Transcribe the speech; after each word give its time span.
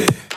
Yeah. 0.00 0.29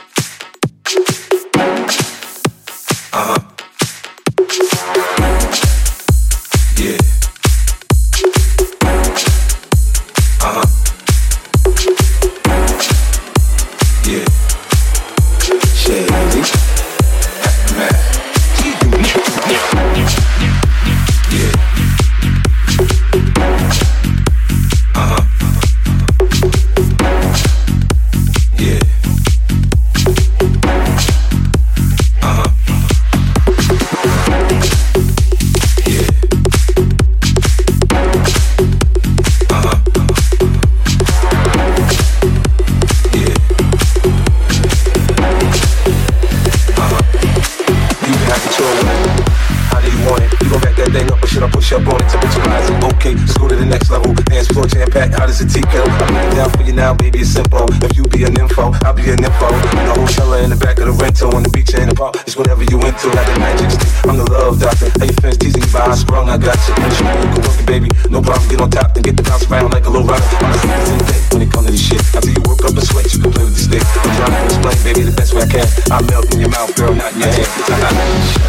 Thing 51.34 51.42
or 51.42 51.42
should 51.42 51.42
I 51.42 51.50
push 51.50 51.72
up 51.72 51.86
on 51.86 52.00
it? 52.00 52.08
Temperature 52.08 52.42
rising, 52.46 52.84
okay, 52.94 53.14
let's 53.14 53.36
go 53.36 53.48
to 53.48 53.56
the 53.56 53.66
next 53.66 53.90
level. 53.90 54.14
Dance 54.14 54.48
floor 54.48 54.66
jam 54.66 54.90
packed, 54.90 55.14
hot 55.14 55.28
as 55.28 55.40
a 55.40 55.46
tea 55.46 55.62
kettle. 55.62 55.90
I'm 55.90 56.14
it 56.16 56.34
down 56.34 56.50
for 56.50 56.62
you 56.62 56.72
now, 56.72 56.94
baby, 56.94 57.20
it's 57.20 57.30
simple. 57.30 57.66
If 57.82 57.96
you 57.96 58.04
be 58.04 58.24
an 58.24 58.38
info, 58.38 58.72
I'll 58.84 58.94
be 58.94 59.10
an 59.10 59.22
info. 59.22 59.48
The 59.50 59.94
hotel 59.98 60.34
in 60.34 60.50
the 60.50 60.56
back 60.56 60.78
of 60.78 60.86
the 60.86 60.92
rental, 60.92 61.34
on 61.34 61.42
the 61.42 61.50
beach 61.50 61.74
in 61.74 61.88
the 61.88 61.94
park, 61.94 62.16
it's 62.26 62.36
whatever 62.36 62.62
you 62.62 62.78
into. 62.78 63.08
Like 63.10 63.26
the 63.26 63.38
magic 63.38 63.70
stick, 63.70 63.90
I'm 64.06 64.16
the 64.16 64.26
love 64.30 64.60
doctor. 64.60 64.90
Hey, 64.98 65.10
your 65.10 65.18
fans 65.20 65.38
teasing 65.38 65.62
you 65.62 65.72
by 65.72 65.90
how 65.90 65.94
sprung, 65.94 66.28
I 66.28 66.38
got 66.38 66.58
you. 66.68 66.74
Show 66.94 67.10
you 67.10 67.28
can 67.34 67.42
work 67.42 67.58
it, 67.58 67.66
baby, 67.66 67.88
no 68.10 68.22
problem. 68.22 68.48
Get 68.48 68.60
on 68.60 68.70
top, 68.70 68.94
then 68.94 69.02
get 69.02 69.16
the 69.16 69.24
bounce 69.24 69.46
around 69.50 69.72
like 69.72 69.86
a 69.86 69.90
little 69.90 70.06
rock. 70.06 70.22
I'm 70.40 70.52
the 70.52 70.58
in 70.92 70.98
the 70.98 71.06
day 71.08 71.20
when 71.32 71.42
it 71.42 71.50
comes 71.50 71.66
to 71.66 71.72
this 71.72 71.82
shit. 71.82 72.02
After 72.14 72.30
you 72.30 72.42
work 72.46 72.62
up 72.62 72.76
and 72.76 72.86
sweat, 72.86 73.10
you 73.12 73.18
can 73.20 73.32
play 73.32 73.44
with 73.44 73.56
the 73.56 73.64
stick. 73.64 73.82
I'm 73.82 74.12
trying 74.16 74.34
to 74.34 74.40
explain, 74.46 74.78
baby, 74.86 75.02
the 75.08 75.16
best 75.16 75.34
way 75.34 75.42
I 75.42 75.48
can. 75.50 75.66
I 75.90 75.98
melt 76.06 76.30
in 76.34 76.40
your 76.46 76.52
mouth, 76.52 76.70
girl, 76.76 76.94
not 76.94 77.12
in 77.14 77.26
your 77.26 77.32
hand. 77.32 78.44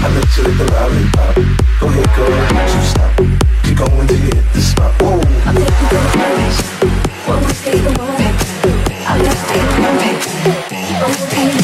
I 0.00 0.08
let 0.08 0.24
you 0.36 0.42
lick 0.44 0.56
the 0.56 0.66
lollipop. 0.72 1.36
Go 1.80 1.89
Keep 11.30 11.59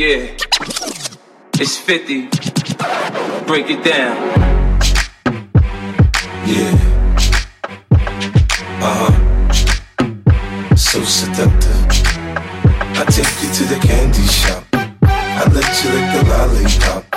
moving. 0.00 0.36
It's 1.54 1.76
50. 1.76 2.28
Break 3.46 3.70
it 3.70 3.84
down. 3.84 4.16
Yeah. 6.46 6.74
Uh 8.80 8.96
huh. 9.00 10.74
So 10.74 11.02
seductive. 11.04 11.86
I 12.96 13.04
take 13.04 13.42
you 13.42 13.50
to 13.58 13.64
the 13.64 13.78
candy 13.86 14.26
shop. 14.26 14.64
I 15.02 15.44
let 15.52 15.84
you 15.84 15.90
lick 15.90 16.06
the 16.14 16.22
lollipop. 16.28 17.09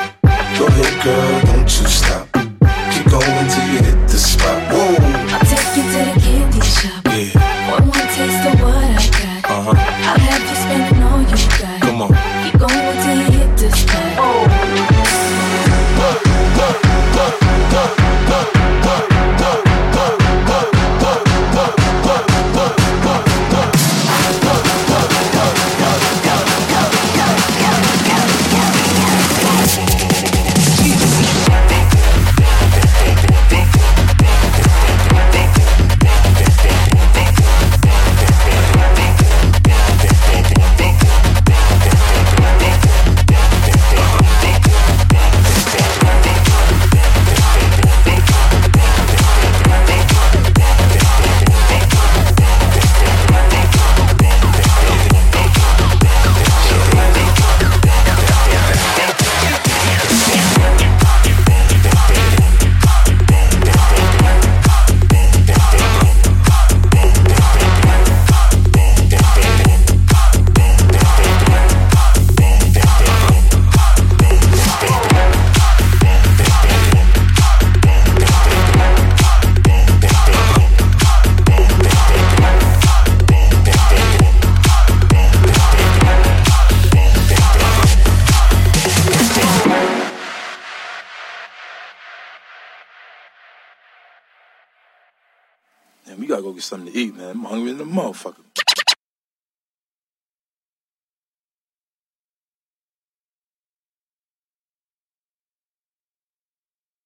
Man, 96.13 96.21
we 96.21 96.27
gotta 96.27 96.43
go 96.43 96.53
get 96.53 96.61
something 96.61 96.93
to 96.93 96.99
eat, 96.99 97.15
man. 97.15 97.31
I'm 97.31 97.43
hungry 97.43 97.71
in 97.71 97.79
the 97.79 97.85
motherfucker. 97.85 98.35